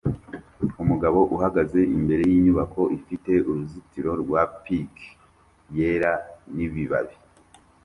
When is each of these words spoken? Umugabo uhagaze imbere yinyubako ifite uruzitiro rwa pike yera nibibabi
Umugabo 0.81 1.19
uhagaze 1.35 1.79
imbere 1.97 2.23
yinyubako 2.31 2.81
ifite 2.97 3.31
uruzitiro 3.49 4.11
rwa 4.21 4.41
pike 4.63 5.05
yera 5.75 6.13
nibibabi 6.55 7.15